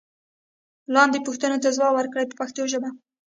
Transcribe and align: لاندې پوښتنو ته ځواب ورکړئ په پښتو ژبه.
لاندې 0.95 1.25
پوښتنو 1.27 1.61
ته 1.63 1.69
ځواب 1.77 1.93
ورکړئ 1.95 2.25
په 2.27 2.35
پښتو 2.41 2.61
ژبه. 2.71 2.89